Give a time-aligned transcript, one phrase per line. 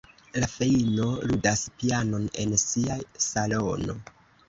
[0.43, 3.01] La feino ludas pianon en sia
[3.31, 4.01] salono.